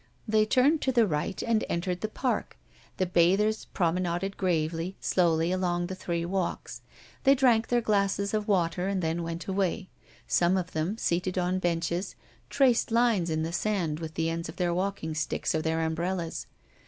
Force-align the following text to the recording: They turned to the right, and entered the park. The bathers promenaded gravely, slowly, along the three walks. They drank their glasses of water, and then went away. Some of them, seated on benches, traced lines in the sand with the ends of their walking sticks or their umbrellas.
They 0.27 0.47
turned 0.47 0.81
to 0.81 0.91
the 0.91 1.05
right, 1.05 1.39
and 1.43 1.63
entered 1.69 2.01
the 2.01 2.07
park. 2.07 2.57
The 2.97 3.05
bathers 3.05 3.65
promenaded 3.65 4.35
gravely, 4.35 4.95
slowly, 4.99 5.51
along 5.51 5.85
the 5.85 5.93
three 5.93 6.25
walks. 6.25 6.81
They 7.23 7.35
drank 7.35 7.67
their 7.67 7.81
glasses 7.81 8.33
of 8.33 8.47
water, 8.47 8.87
and 8.87 9.03
then 9.03 9.21
went 9.21 9.45
away. 9.45 9.89
Some 10.25 10.57
of 10.57 10.71
them, 10.71 10.97
seated 10.97 11.37
on 11.37 11.59
benches, 11.59 12.15
traced 12.49 12.89
lines 12.89 13.29
in 13.29 13.43
the 13.43 13.53
sand 13.53 13.99
with 13.99 14.15
the 14.15 14.31
ends 14.31 14.49
of 14.49 14.55
their 14.55 14.73
walking 14.73 15.13
sticks 15.13 15.53
or 15.53 15.61
their 15.61 15.81
umbrellas. 15.83 16.47